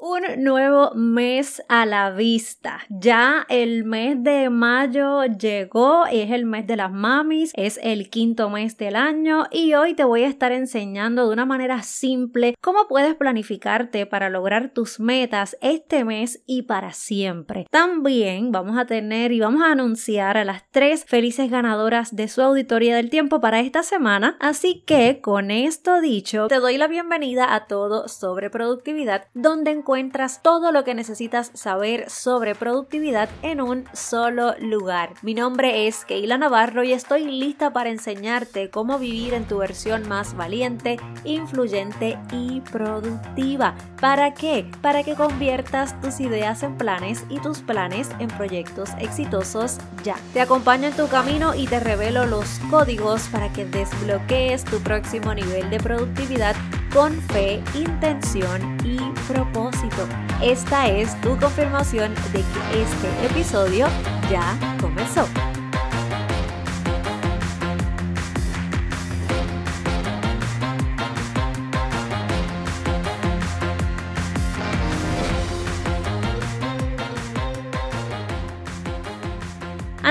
[0.00, 2.80] un nuevo mes a la vista.
[2.88, 8.48] Ya el mes de mayo llegó, es el mes de las mamis, es el quinto
[8.48, 12.88] mes del año y hoy te voy a estar enseñando de una manera simple cómo
[12.88, 17.66] puedes planificarte para lograr tus metas este mes y para siempre.
[17.70, 22.40] También vamos a tener y vamos a anunciar a las tres felices ganadoras de su
[22.40, 27.54] auditoría del tiempo para esta semana, así que con esto dicho, te doy la bienvenida
[27.54, 29.89] a todo sobre productividad donde encuentras
[30.42, 35.14] todo lo que necesitas saber sobre productividad en un solo lugar.
[35.22, 40.08] Mi nombre es Keila Navarro y estoy lista para enseñarte cómo vivir en tu versión
[40.08, 43.74] más valiente, influyente y productiva.
[44.00, 44.70] ¿Para qué?
[44.80, 50.14] Para que conviertas tus ideas en planes y tus planes en proyectos exitosos ya.
[50.32, 55.34] Te acompaño en tu camino y te revelo los códigos para que desbloquees tu próximo
[55.34, 56.54] nivel de productividad
[56.94, 58.98] con fe, intención y
[59.32, 59.79] propósito.
[60.42, 63.86] Esta es tu confirmación de que este episodio
[64.30, 65.26] ya comenzó.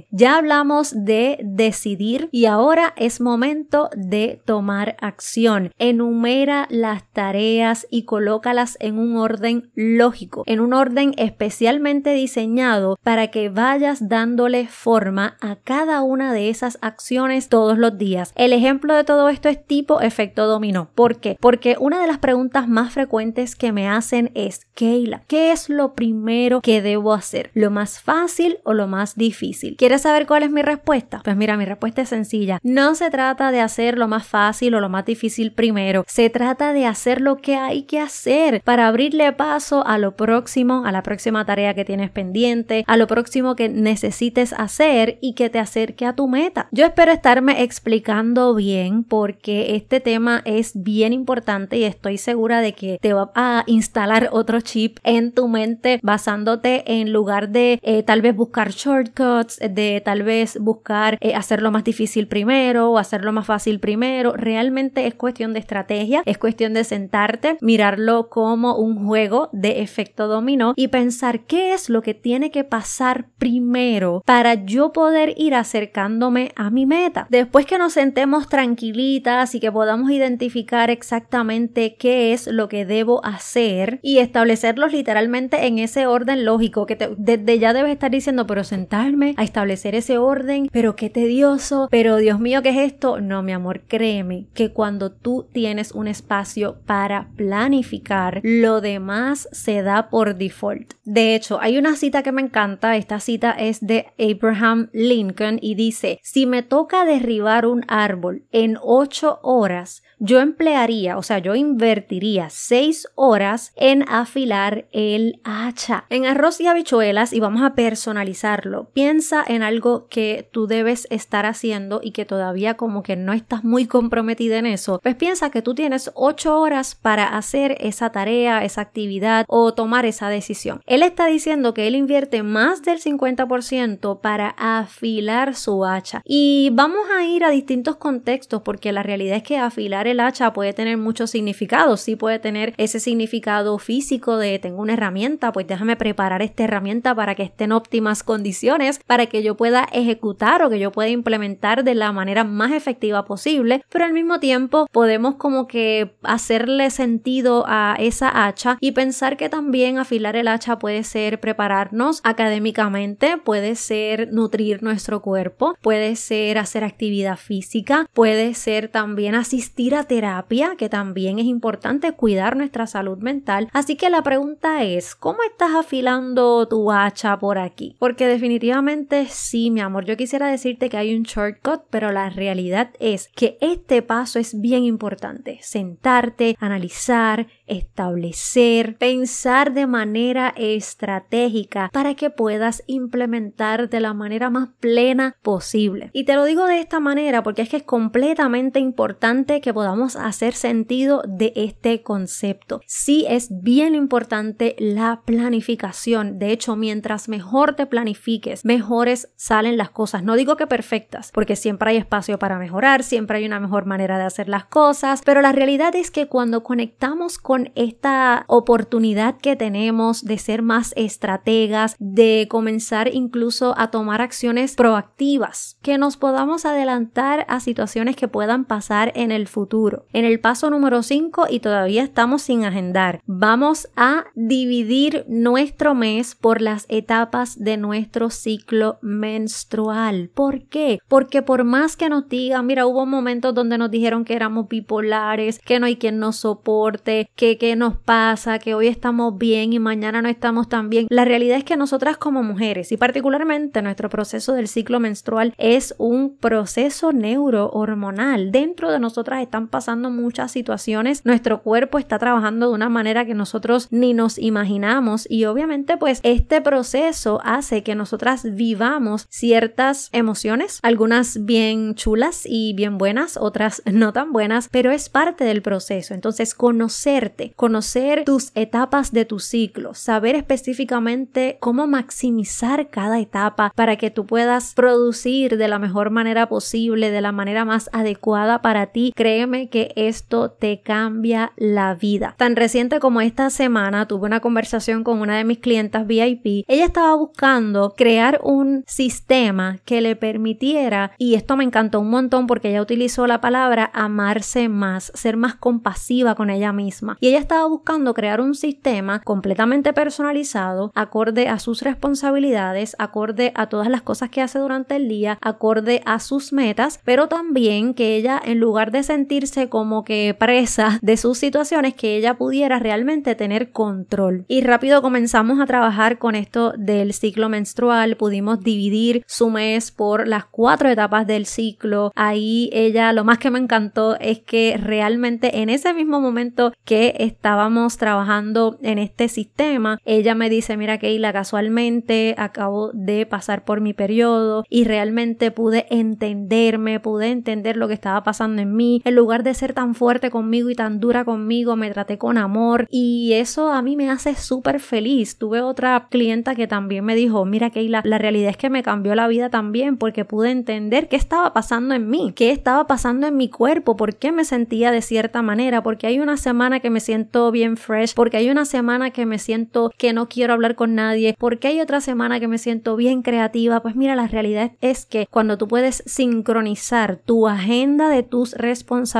[0.09, 5.71] Ya hablamos de decidir y ahora es momento de tomar acción.
[5.77, 13.27] Enumera las tareas y colócalas en un orden lógico, en un orden especialmente diseñado para
[13.27, 18.31] que vayas dándole forma a cada una de esas acciones todos los días.
[18.35, 20.89] El ejemplo de todo esto es tipo efecto dominó.
[20.95, 21.37] ¿Por qué?
[21.39, 25.95] Porque una de las preguntas más frecuentes que me hacen es, Keila, ¿qué es lo
[25.95, 27.51] primero que debo hacer?
[27.53, 29.48] ¿Lo más fácil o lo más difícil?
[29.77, 31.21] ¿Quieres saber cuál es mi respuesta?
[31.23, 32.59] Pues mira, mi respuesta es sencilla.
[32.63, 36.03] No se trata de hacer lo más fácil o lo más difícil primero.
[36.07, 40.83] Se trata de hacer lo que hay que hacer para abrirle paso a lo próximo,
[40.85, 45.49] a la próxima tarea que tienes pendiente, a lo próximo que necesites hacer y que
[45.49, 46.67] te acerque a tu meta.
[46.71, 52.73] Yo espero estarme explicando bien porque este tema es bien importante y estoy segura de
[52.73, 58.03] que te va a instalar otro chip en tu mente basándote en lugar de eh,
[58.03, 63.31] tal vez buscar shortcuts, de tal vez buscar eh, hacerlo más difícil primero o hacerlo
[63.31, 64.33] más fácil primero.
[64.33, 70.27] Realmente es cuestión de estrategia, es cuestión de sentarte, mirarlo como un juego de efecto
[70.27, 75.55] dominó y pensar qué es lo que tiene que pasar primero para yo poder ir
[75.55, 77.27] acercándome a mi meta.
[77.29, 83.23] Después que nos sentemos tranquilitas y que podamos identificar exactamente qué es lo que debo
[83.25, 88.63] hacer y establecerlos literalmente en ese orden lógico que desde ya debes estar diciendo, pero
[88.63, 93.21] sentarme a establecer ese orden, pero qué tedioso, pero Dios mío, ¿qué es esto?
[93.21, 99.81] No, mi amor, créeme que cuando tú tienes un espacio para planificar, lo demás se
[99.81, 100.93] da por default.
[101.03, 105.75] De hecho, hay una cita que me encanta, esta cita es de Abraham Lincoln y
[105.75, 111.55] dice, si me toca derribar un árbol en ocho horas, yo emplearía, o sea, yo
[111.55, 116.05] invertiría seis horas en afilar el hacha.
[116.09, 121.45] En arroz y habichuelas, y vamos a personalizarlo, piensa en algo que tú debes estar
[121.45, 124.99] haciendo y que todavía como que no estás muy comprometida en eso.
[125.01, 130.05] Pues piensa que tú tienes ocho horas para hacer esa tarea, esa actividad o tomar
[130.05, 130.81] esa decisión.
[130.85, 136.21] Él está diciendo que él invierte más del 50% para afilar su hacha.
[136.25, 140.53] Y vamos a ir a distintos contextos porque la realidad es que afilar el hacha
[140.53, 142.01] puede tener muchos significados.
[142.01, 147.15] Sí puede tener ese significado físico de tengo una herramienta, pues déjame preparar esta herramienta
[147.15, 151.09] para que esté en óptimas condiciones, para que yo pueda ejecutar o que yo pueda
[151.09, 156.89] implementar de la manera más efectiva posible, pero al mismo tiempo podemos como que hacerle
[156.89, 163.37] sentido a esa hacha y pensar que también afilar el hacha puede ser prepararnos académicamente,
[163.37, 169.98] puede ser nutrir nuestro cuerpo, puede ser hacer actividad física, puede ser también asistir a
[170.03, 173.69] terapia, que también es importante cuidar nuestra salud mental.
[173.73, 177.95] Así que la pregunta es, ¿cómo estás afilando tu hacha por aquí?
[177.99, 182.91] Porque definitivamente sí, mi amor, yo quisiera decirte que hay un shortcut, pero la realidad
[182.99, 185.59] es que este paso es bien importante.
[185.61, 194.69] Sentarte, analizar, establecer, pensar de manera estratégica para que puedas implementar de la manera más
[194.79, 196.09] plena posible.
[196.13, 199.88] Y te lo digo de esta manera porque es que es completamente importante que podamos
[200.15, 202.81] hacer sentido de este concepto.
[202.85, 206.39] Sí es bien importante la planificación.
[206.39, 210.23] De hecho, mientras mejor te planifiques, mejores salen las cosas.
[210.23, 214.17] No digo que perfectas, porque siempre hay espacio para mejorar, siempre hay una mejor manera
[214.17, 219.55] de hacer las cosas, pero la realidad es que cuando conectamos con esta oportunidad que
[219.55, 226.65] tenemos de ser más estrategas, de comenzar incluso a tomar acciones proactivas, que nos podamos
[226.65, 229.78] adelantar a situaciones que puedan pasar en el futuro.
[230.13, 236.35] En el paso número 5 y todavía estamos sin agendar, vamos a dividir nuestro mes
[236.35, 240.29] por las etapas de nuestro ciclo menstrual.
[240.33, 240.99] ¿Por qué?
[241.07, 245.59] Porque por más que nos digan, mira, hubo momentos donde nos dijeron que éramos bipolares,
[245.59, 249.79] que no hay quien nos soporte, que qué nos pasa, que hoy estamos bien y
[249.79, 251.07] mañana no estamos tan bien.
[251.09, 255.95] La realidad es que nosotras como mujeres y particularmente nuestro proceso del ciclo menstrual es
[255.97, 258.51] un proceso neurohormonal.
[258.51, 263.33] Dentro de nosotras están pasando muchas situaciones, nuestro cuerpo está trabajando de una manera que
[263.33, 270.79] nosotros ni nos imaginamos y obviamente pues este proceso hace que nosotras vivamos ciertas emociones,
[270.83, 276.13] algunas bien chulas y bien buenas, otras no tan buenas, pero es parte del proceso.
[276.13, 283.95] Entonces conocerte conocer tus etapas de tu ciclo, saber específicamente cómo maximizar cada etapa para
[283.95, 288.87] que tú puedas producir de la mejor manera posible, de la manera más adecuada para
[288.87, 289.11] ti.
[289.15, 292.35] Créeme que esto te cambia la vida.
[292.37, 296.65] Tan reciente como esta semana tuve una conversación con una de mis clientas VIP.
[296.67, 302.45] Ella estaba buscando crear un sistema que le permitiera, y esto me encantó un montón
[302.45, 307.17] porque ella utilizó la palabra amarse más, ser más compasiva con ella misma.
[307.19, 313.67] Y ella estaba buscando crear un sistema completamente personalizado, acorde a sus responsabilidades, acorde a
[313.67, 318.15] todas las cosas que hace durante el día, acorde a sus metas, pero también que
[318.15, 319.03] ella en lugar de
[319.39, 324.45] sentirse como que presa de sus situaciones, que ella pudiera realmente tener control.
[324.47, 330.27] Y rápido comenzamos a trabajar con esto del ciclo menstrual, pudimos dividir su mes por
[330.27, 332.11] las cuatro etapas del ciclo.
[332.15, 337.15] Ahí ella lo más que me encantó es que realmente en ese mismo momento que
[337.19, 343.81] estábamos trabajando en este sistema, ella me dice, mira Keila, casualmente acabo de pasar por
[343.81, 349.01] mi periodo y realmente pude entenderme, pude entender lo que estaba pasando en mí.
[349.05, 353.33] En de ser tan fuerte conmigo y tan dura conmigo, me traté con amor y
[353.33, 355.37] eso a mí me hace súper feliz.
[355.37, 359.15] Tuve otra clienta que también me dijo, mira Keila, la realidad es que me cambió
[359.15, 363.37] la vida también porque pude entender qué estaba pasando en mí, qué estaba pasando en
[363.37, 366.99] mi cuerpo, por qué me sentía de cierta manera, porque hay una semana que me
[366.99, 370.95] siento bien fresh, porque hay una semana que me siento que no quiero hablar con
[370.95, 373.81] nadie, porque hay otra semana que me siento bien creativa.
[373.81, 378.53] Pues mira, la realidad es que cuando tú puedes sincronizar tu agenda de tus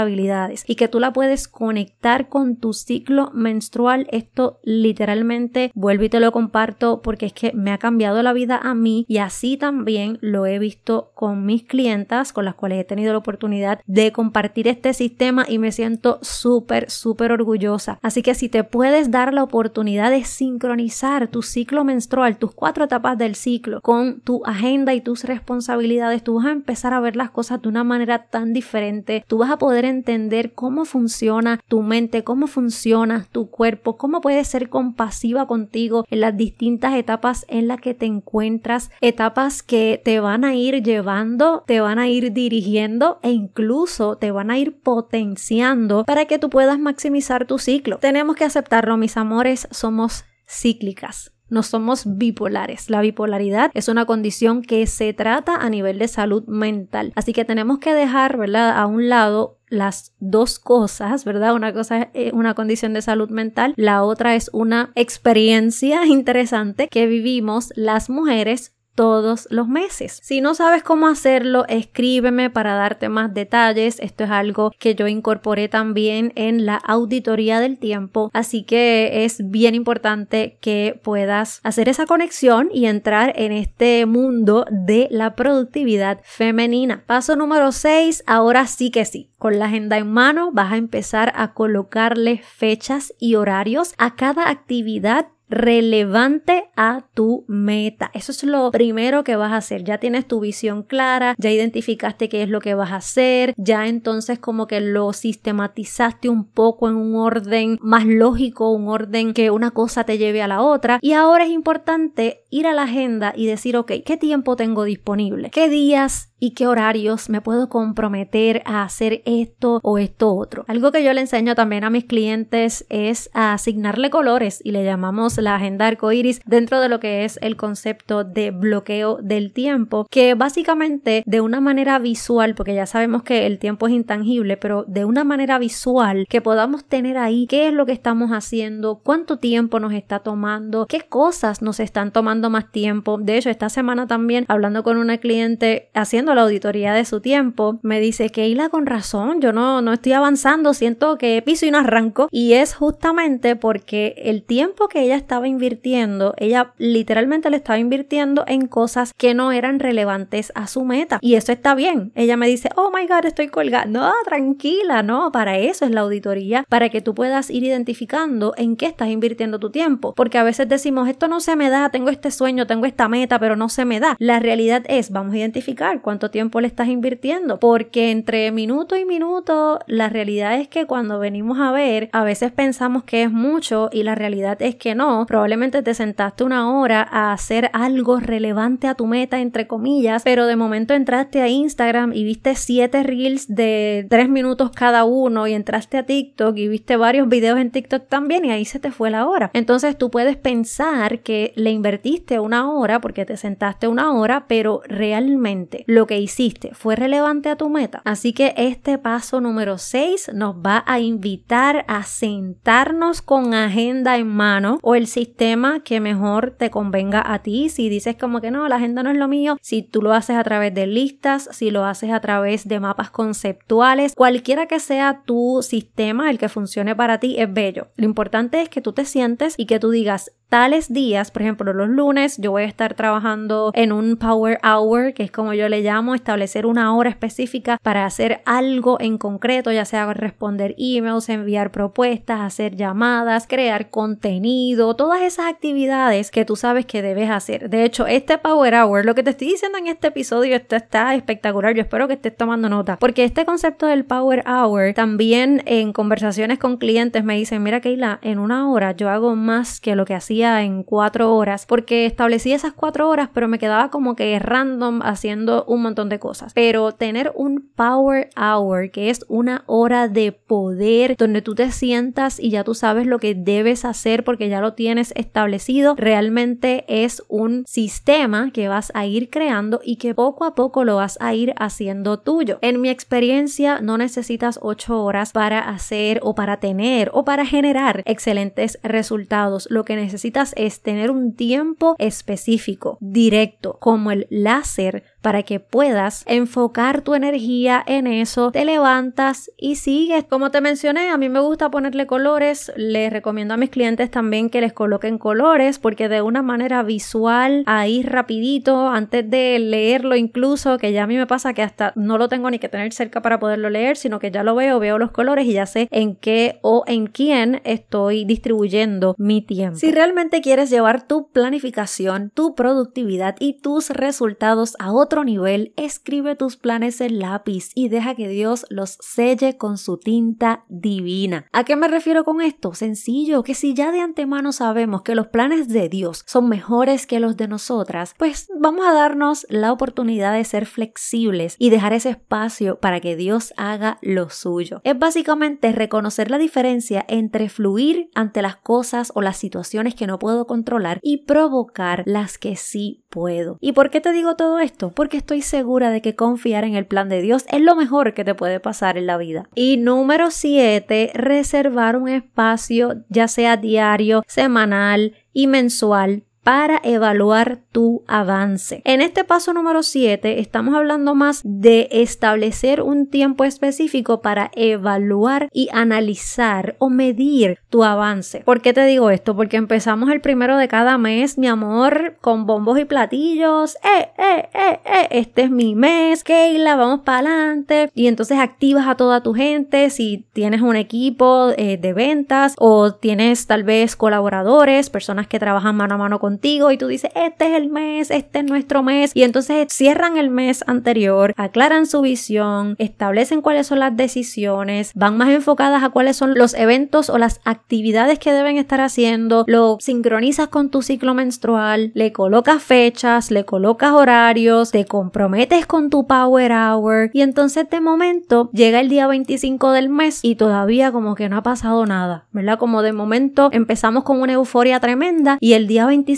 [0.08, 6.20] y que tú la puedes conectar con tu ciclo menstrual, esto literalmente vuelvo y te
[6.20, 10.18] lo comparto porque es que me ha cambiado la vida a mí y así también
[10.22, 14.68] lo he visto con mis clientas con las cuales he tenido la oportunidad de compartir
[14.68, 18.00] este sistema y me siento súper, súper orgullosa.
[18.01, 22.86] Así que si te puedes dar la oportunidad de sincronizar tu ciclo menstrual, tus cuatro
[22.86, 27.15] etapas del ciclo con tu agenda y tus responsabilidades, tú vas a empezar a ver
[27.15, 29.24] las cosas de una manera tan diferente.
[29.27, 34.48] Tú vas a poder entender cómo funciona tu mente, cómo funciona tu cuerpo, cómo puedes
[34.48, 40.19] ser compasiva contigo en las distintas etapas en las que te encuentras, etapas que te
[40.19, 44.79] van a ir llevando, te van a ir dirigiendo e incluso te van a ir
[44.79, 47.98] potenciando para que tú puedas maximizar tu ciclo.
[47.98, 51.31] Tenemos que aceptarlo, mis amores, somos cíclicas.
[51.50, 52.89] No somos bipolares.
[52.89, 57.12] La bipolaridad es una condición que se trata a nivel de salud mental.
[57.15, 61.53] Así que tenemos que dejar, ¿verdad?, a un lado las dos cosas, ¿verdad?
[61.53, 67.08] Una cosa es una condición de salud mental, la otra es una experiencia interesante que
[67.08, 70.19] vivimos las mujeres todos los meses.
[70.22, 74.00] Si no sabes cómo hacerlo, escríbeme para darte más detalles.
[74.00, 79.50] Esto es algo que yo incorporé también en la auditoría del tiempo, así que es
[79.50, 86.19] bien importante que puedas hacer esa conexión y entrar en este mundo de la productividad
[86.23, 87.04] femenina.
[87.06, 89.30] Paso número 6, ahora sí que sí.
[89.38, 94.49] Con la agenda en mano vas a empezar a colocarle fechas y horarios a cada
[94.49, 98.12] actividad relevante a tu meta.
[98.13, 99.83] Eso es lo primero que vas a hacer.
[99.83, 103.88] Ya tienes tu visión clara, ya identificaste qué es lo que vas a hacer, ya
[103.88, 109.51] entonces como que lo sistematizaste un poco en un orden más lógico, un orden que
[109.51, 110.99] una cosa te lleve a la otra.
[111.01, 115.49] Y ahora es importante ir a la agenda y decir, ok, ¿qué tiempo tengo disponible?
[115.49, 120.65] ¿Qué días y qué horarios me puedo comprometer a hacer esto o esto otro.
[120.67, 124.84] Algo que yo le enseño también a mis clientes es a asignarle colores y le
[124.84, 130.08] llamamos la agenda arcoiris dentro de lo que es el concepto de bloqueo del tiempo,
[130.10, 134.86] que básicamente de una manera visual, porque ya sabemos que el tiempo es intangible, pero
[134.88, 139.39] de una manera visual que podamos tener ahí qué es lo que estamos haciendo, cuánto
[139.39, 143.17] tiempo nos está tomando, qué cosas nos están tomando más tiempo.
[143.17, 147.80] De hecho, esta semana también hablando con una cliente haciendo la auditoría de su tiempo,
[147.82, 151.80] me dice, Keila, con razón, yo no, no estoy avanzando, siento que piso y no
[151.80, 152.28] arranco.
[152.32, 158.44] Y es justamente porque el tiempo que ella estaba invirtiendo, ella literalmente le estaba invirtiendo
[158.48, 161.20] en cosas que no eran relevantes a su meta.
[161.22, 162.12] Y eso está bien.
[162.15, 163.86] Ella me dice, oh my god, estoy colgada.
[163.86, 168.76] No, tranquila, no, para eso es la auditoría, para que tú puedas ir identificando en
[168.76, 170.13] qué estás invirtiendo tu tiempo.
[170.15, 173.39] Porque a veces decimos, esto no se me da, tengo este sueño, tengo esta meta,
[173.39, 174.15] pero no se me da.
[174.20, 179.05] La realidad es, vamos a identificar cuánto tiempo le estás invirtiendo, porque entre minuto y
[179.05, 183.89] minuto la realidad es que cuando venimos a ver, a veces pensamos que es mucho
[183.93, 185.25] y la realidad es que no.
[185.25, 190.45] Probablemente te sentaste una hora a hacer algo relevante a tu meta, entre comillas, pero
[190.45, 195.53] de momento entraste a Instagram y viste siete reels de tres minutos cada uno y
[195.53, 199.10] entraste a TikTok y viste varios videos en TikTok también y ahí se te fue
[199.10, 199.51] la hora.
[199.53, 204.82] Entonces tú puedes pensar que le invertiste una hora porque te sentaste una hora, pero
[204.88, 208.02] realmente lo que hiciste fue relevante a tu meta.
[208.04, 214.28] Así que este paso número 6 nos va a invitar a sentarnos con agenda en
[214.28, 217.69] mano o el sistema que mejor te convenga a ti.
[217.69, 220.36] Si dices como que no, la agenda no es lo mío, si tú lo haces
[220.36, 225.22] a través de listas, si lo haces a través de mapas conceptuales, cualquiera que sea
[225.26, 227.89] tu sistema, el que funcione para ti es bello.
[227.98, 231.73] Lo importante es que tú te sientes y que tú digas, tales días, por ejemplo,
[231.73, 235.69] los lunes yo voy a estar trabajando en un power hour, que es como yo
[235.69, 241.29] le llamo, establecer una hora específica para hacer algo en concreto, ya sea responder emails,
[241.29, 247.69] enviar propuestas, hacer llamadas, crear contenido, todas esas actividades que tú sabes que debes hacer.
[247.69, 251.13] De hecho, este power hour, lo que te estoy diciendo en este episodio, esto está
[251.13, 255.93] espectacular, yo espero que estés tomando nota, porque este concepto del power hour también en
[255.93, 260.05] conversaciones con clientes me dicen, mira Keila, en una hora yo hago más que lo
[260.05, 264.38] que hacía en cuatro horas porque establecí esas cuatro horas pero me quedaba como que
[264.39, 266.54] random haciendo un montón de cosas.
[266.54, 272.39] Pero tener un power hour que es una hora de poder donde tú te sientas
[272.39, 277.23] y ya tú sabes lo que debes hacer porque ya lo tienes establecido, realmente es
[277.28, 281.34] un sistema que vas a ir creando y que poco a poco lo vas a
[281.34, 282.60] ir haciendo tuyo.
[282.62, 288.04] En mi experiencia no necesitas ocho horas para hacer o para tener o para generar
[288.06, 289.67] excelentes resultados.
[289.69, 296.23] Lo que necesitas es tener un tiempo específico, directo, como el láser para que puedas
[296.27, 300.23] enfocar tu energía en eso, te levantas y sigues.
[300.25, 304.49] Como te mencioné, a mí me gusta ponerle colores, les recomiendo a mis clientes también
[304.49, 310.77] que les coloquen colores porque de una manera visual, ahí rapidito, antes de leerlo incluso,
[310.77, 313.21] que ya a mí me pasa que hasta no lo tengo ni que tener cerca
[313.21, 316.15] para poderlo leer, sino que ya lo veo, veo los colores y ya sé en
[316.15, 319.77] qué o en quién estoy distribuyendo mi tiempo.
[319.77, 325.74] Si realmente quieres llevar tu planificación, tu productividad y tus resultados a otro otro nivel,
[325.76, 331.48] escribe tus planes en lápiz y deja que Dios los selle con su tinta divina.
[331.52, 332.76] ¿A qué me refiero con esto?
[332.76, 337.19] Sencillo, que si ya de antemano sabemos que los planes de Dios son mejores que
[337.19, 342.12] los de nosotras, pues vamos a darnos la oportunidad de ser flexibles y dejar ese
[342.12, 344.80] espacio para que Dios haga lo suyo.
[344.84, 350.19] Es básicamente reconocer la diferencia entre fluir ante las cosas o las situaciones que no
[350.19, 353.58] puedo controlar y provocar las que sí puedo.
[353.60, 354.91] ¿Y por qué te digo todo esto?
[354.99, 358.25] Porque estoy segura de que confiar en el plan de Dios es lo mejor que
[358.25, 359.47] te puede pasar en la vida.
[359.55, 368.03] Y número 7, reservar un espacio ya sea diario, semanal y mensual para evaluar tu
[368.07, 368.81] avance.
[368.83, 375.47] En este paso número 7 estamos hablando más de establecer un tiempo específico para evaluar
[375.53, 378.39] y analizar o medir tu avance.
[378.39, 379.35] ¿Por qué te digo esto?
[379.35, 383.75] Porque empezamos el primero de cada mes, mi amor, con bombos y platillos.
[383.83, 385.07] ¡Eh, eh, eh!
[385.12, 387.91] Este es mi mes, Keila, vamos para adelante.
[387.93, 393.45] Y entonces activas a toda tu gente si tienes un equipo de ventas o tienes
[393.45, 397.56] tal vez colaboradores, personas que trabajan mano a mano con y tú dices, este es
[397.56, 399.12] el mes, este es nuestro mes.
[399.13, 405.17] Y entonces cierran el mes anterior, aclaran su visión, establecen cuáles son las decisiones, van
[405.17, 409.78] más enfocadas a cuáles son los eventos o las actividades que deben estar haciendo, lo
[409.80, 416.08] sincronizas con tu ciclo menstrual, le colocas fechas, le colocas horarios, te comprometes con tu
[416.08, 421.15] power hour y entonces de momento llega el día 25 del mes y todavía como
[421.15, 422.58] que no ha pasado nada, ¿verdad?
[422.58, 426.10] Como de momento empezamos con una euforia tremenda y el día 25